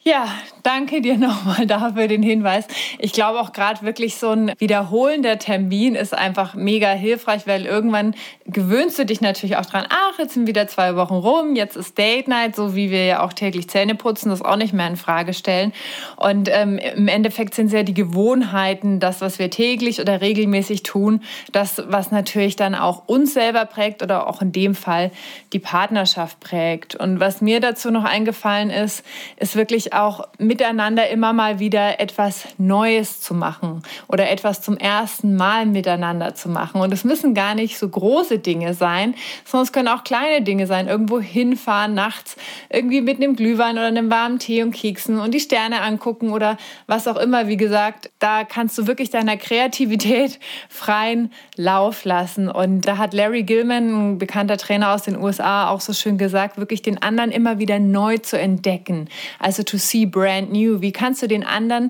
Ja, 0.07 0.29
danke 0.63 1.01
dir 1.01 1.17
nochmal 1.17 1.67
dafür 1.67 2.07
den 2.07 2.23
Hinweis. 2.23 2.65
Ich 2.97 3.11
glaube 3.11 3.41
auch 3.41 3.51
gerade 3.51 3.81
wirklich 3.81 4.15
so 4.15 4.29
ein 4.29 4.53
wiederholender 4.57 5.37
Termin 5.37 5.95
ist 5.95 6.13
einfach 6.13 6.55
mega 6.55 6.91
hilfreich, 6.91 7.45
weil 7.45 7.65
irgendwann 7.65 8.15
gewöhnst 8.45 8.97
du 8.97 9.05
dich 9.05 9.19
natürlich 9.19 9.57
auch 9.57 9.65
dran, 9.65 9.83
ach, 9.89 10.17
jetzt 10.17 10.35
sind 10.35 10.47
wieder 10.47 10.65
zwei 10.69 10.95
Wochen 10.95 11.15
rum, 11.15 11.57
jetzt 11.57 11.75
ist 11.75 11.97
Date 11.97 12.29
Night, 12.29 12.55
so 12.55 12.73
wie 12.73 12.89
wir 12.89 13.03
ja 13.03 13.21
auch 13.21 13.33
täglich 13.33 13.69
Zähne 13.69 13.95
putzen, 13.95 14.29
das 14.29 14.41
auch 14.41 14.55
nicht 14.55 14.71
mehr 14.71 14.87
in 14.87 14.95
Frage 14.95 15.33
stellen. 15.33 15.73
Und 16.15 16.47
ähm, 16.53 16.77
im 16.77 17.09
Endeffekt 17.09 17.53
sind 17.53 17.65
es 17.65 17.73
ja 17.73 17.83
die 17.83 17.93
Gewohnheiten, 17.93 19.01
das, 19.01 19.19
was 19.19 19.39
wir 19.39 19.49
täglich 19.49 19.99
oder 19.99 20.21
regelmäßig 20.21 20.83
tun, 20.83 21.21
das, 21.51 21.83
was 21.85 22.11
natürlich 22.11 22.55
dann 22.55 22.75
auch 22.75 23.09
uns 23.09 23.33
selber 23.33 23.65
prägt 23.65 24.01
oder 24.01 24.27
auch 24.27 24.41
in 24.41 24.53
dem 24.53 24.73
Fall 24.73 25.11
die 25.51 25.59
Partnerschaft 25.59 26.39
prägt. 26.39 26.95
Und 26.95 27.19
was 27.19 27.41
mir 27.41 27.59
dazu 27.59 27.91
noch 27.91 28.05
eingefallen 28.05 28.69
ist, 28.69 29.03
ist 29.35 29.57
wirklich 29.57 29.96
auch 29.97 30.27
miteinander 30.37 31.09
immer 31.09 31.33
mal 31.33 31.59
wieder 31.59 31.99
etwas 31.99 32.45
Neues 32.57 33.19
zu 33.19 33.33
machen 33.33 33.81
oder 34.07 34.29
etwas 34.29 34.61
zum 34.61 34.77
ersten 34.77 35.35
Mal 35.35 35.65
miteinander 35.65 36.35
zu 36.35 36.49
machen. 36.49 36.81
Und 36.81 36.93
es 36.93 37.03
müssen 37.03 37.33
gar 37.33 37.55
nicht 37.55 37.79
so 37.79 37.89
große 37.89 38.39
Dinge 38.39 38.73
sein, 38.73 39.15
sondern 39.43 39.65
es 39.65 39.73
können 39.73 39.87
auch 39.87 40.03
kleine 40.03 40.43
Dinge 40.43 40.67
sein. 40.67 40.87
Irgendwo 40.87 41.19
hinfahren 41.19 41.95
nachts, 41.95 42.35
irgendwie 42.69 43.01
mit 43.01 43.17
einem 43.17 43.35
Glühwein 43.35 43.77
oder 43.77 43.87
einem 43.87 44.11
warmen 44.11 44.37
Tee 44.37 44.61
und 44.61 44.71
Keksen 44.71 45.19
und 45.19 45.33
die 45.33 45.39
Sterne 45.39 45.81
angucken 45.81 46.31
oder 46.31 46.57
was 46.85 47.07
auch 47.07 47.17
immer. 47.17 47.47
Wie 47.47 47.57
gesagt, 47.57 48.11
da 48.19 48.43
kannst 48.43 48.77
du 48.77 48.85
wirklich 48.85 49.09
deiner 49.09 49.37
Kreativität 49.37 50.39
freien 50.69 51.31
Lauf 51.55 52.05
lassen. 52.05 52.49
Und 52.49 52.81
da 52.81 52.97
hat 52.97 53.13
Larry 53.13 53.43
Gilman, 53.43 54.13
ein 54.13 54.17
bekannter 54.19 54.57
Trainer 54.57 54.91
aus 54.91 55.03
den 55.03 55.17
USA, 55.17 55.69
auch 55.69 55.81
so 55.81 55.93
schön 55.93 56.19
gesagt, 56.19 56.57
wirklich 56.57 56.83
den 56.83 57.01
anderen 57.01 57.31
immer 57.31 57.57
wieder 57.57 57.79
neu 57.79 58.19
zu 58.19 58.39
entdecken. 58.39 59.09
Also 59.39 59.63
tu 59.63 59.76
B2C 59.77 60.10
brand 60.10 60.51
new? 60.51 60.81
Wie 60.81 60.91
kannst 60.91 61.22
du 61.22 61.27
den 61.27 61.43
anderen 61.46 61.89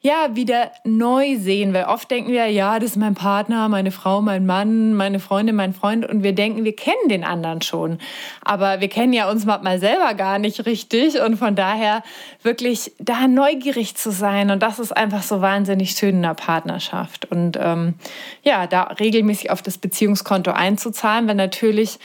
ja 0.00 0.34
wieder 0.34 0.72
neu 0.84 1.36
sehen? 1.38 1.72
Weil 1.72 1.84
oft 1.84 2.10
denken 2.10 2.32
wir, 2.32 2.48
ja, 2.48 2.78
das 2.78 2.90
ist 2.90 2.96
mein 2.96 3.14
Partner, 3.14 3.68
meine 3.68 3.92
Frau, 3.92 4.20
mein 4.20 4.46
Mann, 4.46 4.94
meine 4.94 5.20
Freundin, 5.20 5.54
mein 5.54 5.74
Freund 5.74 6.04
und 6.04 6.22
wir 6.22 6.34
denken, 6.34 6.64
wir 6.64 6.74
kennen 6.74 7.08
den 7.08 7.24
anderen 7.24 7.62
schon. 7.62 7.98
Aber 8.44 8.80
wir 8.80 8.88
kennen 8.88 9.12
ja 9.12 9.30
uns 9.30 9.44
manchmal 9.44 9.78
selber 9.78 10.14
gar 10.14 10.38
nicht 10.38 10.66
richtig 10.66 11.20
und 11.20 11.36
von 11.36 11.54
daher 11.54 12.02
wirklich 12.42 12.92
da 12.98 13.28
neugierig 13.28 13.94
zu 13.94 14.10
sein 14.10 14.50
und 14.50 14.62
das 14.62 14.78
ist 14.78 14.96
einfach 14.96 15.22
so 15.22 15.40
wahnsinnig 15.40 15.92
schön 15.92 16.16
in 16.16 16.22
der 16.22 16.34
Partnerschaft. 16.34 17.30
Und 17.30 17.56
ähm, 17.60 17.94
ja, 18.42 18.66
da 18.66 18.82
regelmäßig 18.82 19.50
auf 19.50 19.62
das 19.62 19.78
Beziehungskonto 19.78 20.50
einzuzahlen, 20.50 21.28
wenn 21.28 21.36
natürlich 21.36 21.98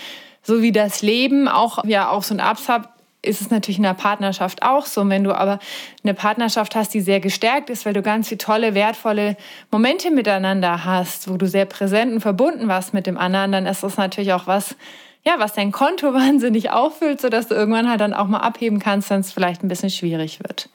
so 0.43 0.61
wie 0.61 0.71
das 0.71 1.01
Leben 1.01 1.49
auch 1.49 1.83
ja 1.83 2.09
auch 2.09 2.23
so 2.23 2.33
ein 2.33 2.39
Ups 2.39 2.69
hat, 2.69 2.87
ist 3.27 3.41
es 3.41 3.49
natürlich 3.49 3.77
in 3.77 3.85
einer 3.85 3.93
Partnerschaft 3.93 4.63
auch 4.63 4.85
so. 4.85 5.01
Und 5.01 5.09
wenn 5.09 5.23
du 5.23 5.33
aber 5.33 5.59
eine 6.03 6.13
Partnerschaft 6.13 6.75
hast, 6.75 6.93
die 6.93 7.01
sehr 7.01 7.19
gestärkt 7.19 7.69
ist, 7.69 7.85
weil 7.85 7.93
du 7.93 8.01
ganz 8.01 8.27
viele 8.27 8.39
tolle, 8.39 8.73
wertvolle 8.73 9.37
Momente 9.71 10.11
miteinander 10.11 10.85
hast, 10.85 11.29
wo 11.29 11.37
du 11.37 11.47
sehr 11.47 11.65
präsent 11.65 12.13
und 12.13 12.21
verbunden 12.21 12.67
warst 12.67 12.93
mit 12.93 13.07
dem 13.07 13.17
anderen, 13.17 13.51
dann 13.51 13.65
ist 13.65 13.83
das 13.83 13.97
natürlich 13.97 14.33
auch 14.33 14.47
was, 14.47 14.75
ja, 15.23 15.35
was 15.37 15.53
dein 15.53 15.71
Konto 15.71 16.13
wahnsinnig 16.13 16.71
auffüllt, 16.71 17.21
sodass 17.21 17.47
du 17.47 17.55
irgendwann 17.55 17.89
halt 17.89 18.01
dann 18.01 18.13
auch 18.13 18.27
mal 18.27 18.39
abheben 18.39 18.79
kannst, 18.79 19.09
wenn 19.09 19.19
es 19.19 19.31
vielleicht 19.31 19.63
ein 19.63 19.67
bisschen 19.67 19.89
schwierig 19.89 20.39
wird. 20.39 20.69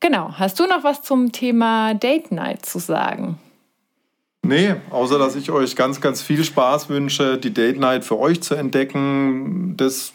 Genau. 0.00 0.34
Hast 0.36 0.58
du 0.58 0.66
noch 0.66 0.82
was 0.82 1.02
zum 1.02 1.30
Thema 1.30 1.94
Date 1.94 2.32
Night 2.32 2.66
zu 2.66 2.80
sagen? 2.80 3.38
Nee, 4.44 4.74
außer 4.90 5.18
dass 5.18 5.36
ich 5.36 5.52
euch 5.52 5.76
ganz, 5.76 6.00
ganz 6.00 6.20
viel 6.20 6.42
Spaß 6.42 6.88
wünsche, 6.88 7.38
die 7.38 7.54
Date 7.54 7.78
Night 7.78 8.04
für 8.04 8.18
euch 8.18 8.42
zu 8.42 8.56
entdecken. 8.56 9.76
Das 9.76 10.12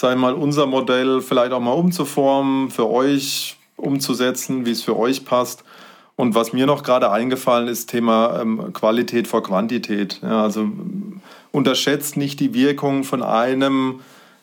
sei 0.00 0.14
mal, 0.14 0.32
unser 0.32 0.64
Modell 0.64 1.20
vielleicht 1.20 1.52
auch 1.52 1.60
mal 1.60 1.72
umzuformen, 1.72 2.70
für 2.70 2.88
euch 2.88 3.56
umzusetzen, 3.76 4.64
wie 4.64 4.70
es 4.70 4.82
für 4.82 4.98
euch 4.98 5.26
passt. 5.26 5.62
Und 6.16 6.34
was 6.34 6.52
mir 6.52 6.66
noch 6.66 6.82
gerade 6.82 7.10
eingefallen 7.10 7.68
ist, 7.68 7.90
Thema 7.90 8.40
ähm, 8.40 8.72
Qualität 8.72 9.28
vor 9.28 9.42
Quantität. 9.42 10.20
Ja, 10.22 10.42
also 10.42 10.68
unterschätzt 11.52 12.16
nicht 12.16 12.40
die 12.40 12.54
Wirkung 12.54 13.04
von 13.04 13.22
einem 13.22 14.00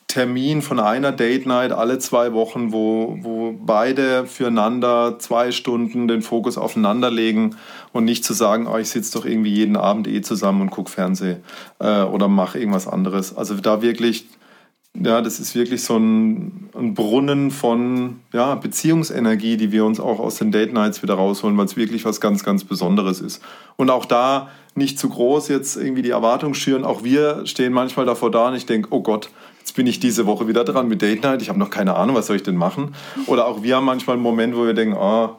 Termin, 0.07 0.61
von 0.61 0.79
einer 0.79 1.11
Date 1.11 1.45
Night 1.45 1.71
alle 1.71 1.97
zwei 1.99 2.33
Wochen, 2.33 2.71
wo, 2.71 3.17
wo 3.21 3.51
beide 3.59 4.25
füreinander 4.25 5.17
zwei 5.19 5.51
Stunden 5.51 6.07
den 6.07 6.21
Fokus 6.21 6.57
aufeinander 6.57 7.11
legen 7.11 7.55
und 7.93 8.05
nicht 8.05 8.23
zu 8.23 8.33
sagen, 8.33 8.67
oh, 8.67 8.77
ich 8.77 8.89
sitze 8.89 9.17
doch 9.17 9.25
irgendwie 9.25 9.53
jeden 9.53 9.75
Abend 9.75 10.07
eh 10.07 10.21
zusammen 10.21 10.61
und 10.61 10.69
gucke 10.69 10.91
Fernsehen 10.91 11.43
äh, 11.79 12.03
oder 12.03 12.27
mache 12.27 12.59
irgendwas 12.59 12.87
anderes. 12.87 13.35
Also 13.35 13.55
da 13.55 13.81
wirklich 13.81 14.25
ja, 15.03 15.21
das 15.21 15.39
ist 15.39 15.55
wirklich 15.55 15.83
so 15.83 15.97
ein, 15.97 16.69
ein, 16.75 16.93
Brunnen 16.93 17.51
von 17.51 18.19
ja, 18.33 18.55
Beziehungsenergie, 18.55 19.57
die 19.57 19.71
wir 19.71 19.85
uns 19.85 19.99
auch 19.99 20.19
aus 20.19 20.35
den 20.35 20.51
Date 20.51 20.73
Nights 20.73 21.03
wieder 21.03 21.15
rausholen, 21.15 21.57
weil 21.57 21.65
es 21.65 21.77
wirklich 21.77 22.05
was 22.05 22.21
ganz, 22.21 22.43
ganz 22.43 22.63
Besonderes 22.63 23.21
ist. 23.21 23.41
Und 23.75 23.89
auch 23.89 24.05
da 24.05 24.49
nicht 24.75 24.99
zu 24.99 25.09
groß 25.09 25.47
jetzt 25.49 25.75
irgendwie 25.75 26.01
die 26.01 26.11
Erwartung 26.11 26.53
schüren. 26.53 26.83
Auch 26.83 27.03
wir 27.03 27.45
stehen 27.45 27.73
manchmal 27.73 28.05
davor 28.05 28.31
da 28.31 28.49
und 28.49 28.55
ich 28.55 28.65
denke, 28.65 28.89
oh 28.91 29.01
Gott, 29.01 29.29
jetzt 29.59 29.75
bin 29.75 29.87
ich 29.87 29.99
diese 29.99 30.25
Woche 30.25 30.47
wieder 30.47 30.63
dran 30.63 30.87
mit 30.87 31.01
Date 31.01 31.23
Night. 31.23 31.41
Ich 31.41 31.49
habe 31.49 31.59
noch 31.59 31.69
keine 31.69 31.95
Ahnung, 31.95 32.15
was 32.15 32.27
soll 32.27 32.35
ich 32.35 32.43
denn 32.43 32.57
machen? 32.57 32.95
Oder 33.25 33.47
auch 33.47 33.63
wir 33.63 33.75
haben 33.75 33.85
manchmal 33.85 34.15
einen 34.15 34.23
Moment, 34.23 34.55
wo 34.55 34.65
wir 34.65 34.73
denken, 34.73 34.95
oh, 34.99 35.35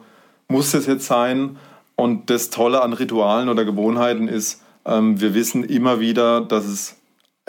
muss 0.47 0.71
das 0.71 0.85
jetzt 0.85 1.05
sein? 1.05 1.57
Und 1.95 2.29
das 2.29 2.49
Tolle 2.49 2.81
an 2.81 2.93
Ritualen 2.93 3.49
oder 3.49 3.65
Gewohnheiten 3.65 4.27
ist, 4.27 4.61
ähm, 4.85 5.19
wir 5.19 5.33
wissen 5.33 5.63
immer 5.63 5.99
wieder, 5.99 6.41
dass 6.41 6.65
es 6.65 6.98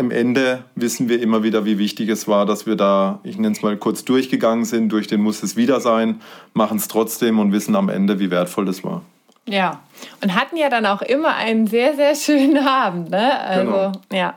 am 0.01 0.11
Ende 0.11 0.65
wissen 0.75 1.09
wir 1.09 1.23
immer 1.23 1.43
wieder, 1.43 1.65
wie 1.65 1.79
wichtig 1.79 2.09
es 2.09 2.27
war, 2.27 2.47
dass 2.47 2.67
wir 2.67 2.75
da, 2.75 3.21
ich 3.23 3.39
nenne 3.39 3.55
es 3.55 3.63
mal 3.63 3.77
kurz 3.77 4.05
durchgegangen 4.05 4.65
sind, 4.65 4.89
durch 4.91 5.07
den 5.07 5.21
muss 5.21 5.43
es 5.43 5.57
wieder 5.57 5.81
sein, 5.81 6.21
machen 6.55 6.79
es 6.79 6.89
trotzdem 6.89 7.39
und 7.39 7.53
wissen 7.53 7.77
am 7.77 7.89
Ende, 7.89 8.19
wie 8.19 8.31
wertvoll 8.31 8.65
das 8.65 8.83
war. 8.83 9.03
Ja, 9.47 9.81
und 10.23 10.35
hatten 10.35 10.57
ja 10.57 10.69
dann 10.69 10.87
auch 10.87 11.03
immer 11.03 11.35
einen 11.35 11.67
sehr, 11.67 11.95
sehr 11.95 12.15
schönen 12.15 12.59
Abend. 12.59 13.11
Ne? 13.11 13.41
Also, 13.41 13.71
genau. 13.71 13.93
ja. 14.13 14.35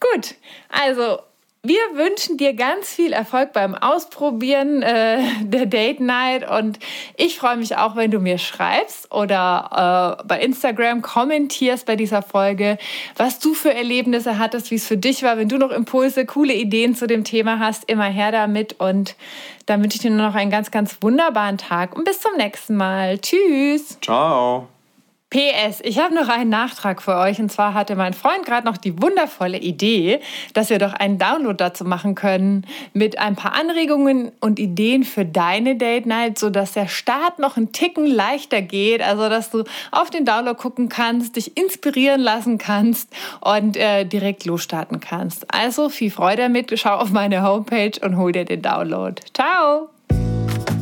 Gut, 0.00 0.34
also 0.68 1.18
wir 1.62 1.78
wünschen 1.94 2.36
dir 2.36 2.54
ganz 2.54 2.88
viel 2.88 3.12
Erfolg 3.12 3.52
beim 3.52 3.74
Ausprobieren 3.74 4.82
äh, 4.82 5.18
der 5.42 5.66
Date 5.66 6.00
Night 6.00 6.48
und 6.48 6.78
ich 7.16 7.36
freue 7.38 7.56
mich 7.56 7.76
auch, 7.76 7.96
wenn 7.96 8.10
du 8.10 8.20
mir 8.20 8.38
schreibst 8.38 9.12
oder 9.12 10.18
äh, 10.20 10.24
bei 10.26 10.40
Instagram 10.40 11.02
kommentierst 11.02 11.84
bei 11.84 11.96
dieser 11.96 12.22
Folge, 12.22 12.78
was 13.16 13.40
du 13.40 13.54
für 13.54 13.74
Erlebnisse 13.74 14.38
hattest, 14.38 14.70
wie 14.70 14.76
es 14.76 14.86
für 14.86 14.96
dich 14.96 15.24
war. 15.24 15.36
Wenn 15.36 15.48
du 15.48 15.58
noch 15.58 15.70
Impulse, 15.70 16.26
coole 16.26 16.54
Ideen 16.54 16.94
zu 16.94 17.06
dem 17.08 17.24
Thema 17.24 17.58
hast, 17.58 17.90
immer 17.90 18.04
her 18.04 18.30
damit 18.30 18.76
und 18.78 19.16
dann 19.66 19.82
wünsche 19.82 19.96
ich 19.96 20.02
dir 20.02 20.10
nur 20.10 20.26
noch 20.26 20.34
einen 20.34 20.50
ganz, 20.50 20.70
ganz 20.70 20.98
wunderbaren 21.00 21.58
Tag 21.58 21.96
und 21.96 22.04
bis 22.04 22.20
zum 22.20 22.36
nächsten 22.36 22.76
Mal. 22.76 23.18
Tschüss. 23.18 23.98
Ciao. 24.00 24.68
PS, 25.30 25.80
ich 25.82 25.98
habe 25.98 26.14
noch 26.14 26.28
einen 26.28 26.48
Nachtrag 26.48 27.02
für 27.02 27.16
euch. 27.16 27.38
Und 27.38 27.52
zwar 27.52 27.74
hatte 27.74 27.96
mein 27.96 28.14
Freund 28.14 28.46
gerade 28.46 28.66
noch 28.66 28.78
die 28.78 29.00
wundervolle 29.02 29.58
Idee, 29.58 30.20
dass 30.54 30.70
wir 30.70 30.78
doch 30.78 30.94
einen 30.94 31.18
Download 31.18 31.56
dazu 31.56 31.84
machen 31.84 32.14
können 32.14 32.66
mit 32.94 33.18
ein 33.18 33.36
paar 33.36 33.54
Anregungen 33.54 34.32
und 34.40 34.58
Ideen 34.58 35.04
für 35.04 35.26
deine 35.26 35.76
Date 35.76 36.06
Night, 36.06 36.38
sodass 36.38 36.72
der 36.72 36.88
Start 36.88 37.38
noch 37.38 37.58
einen 37.58 37.72
Ticken 37.72 38.06
leichter 38.06 38.62
geht. 38.62 39.02
Also, 39.02 39.28
dass 39.28 39.50
du 39.50 39.64
auf 39.90 40.08
den 40.08 40.24
Download 40.24 40.58
gucken 40.58 40.88
kannst, 40.88 41.36
dich 41.36 41.58
inspirieren 41.58 42.22
lassen 42.22 42.56
kannst 42.56 43.10
und 43.40 43.76
äh, 43.76 44.04
direkt 44.04 44.46
losstarten 44.46 45.00
kannst. 45.00 45.52
Also 45.52 45.90
viel 45.90 46.10
Freude 46.10 46.42
damit. 46.42 46.72
Schau 46.78 46.94
auf 46.94 47.10
meine 47.10 47.42
Homepage 47.42 47.92
und 48.02 48.16
hol 48.16 48.32
dir 48.32 48.44
den 48.44 48.62
Download. 48.62 49.20
Ciao! 49.34 49.90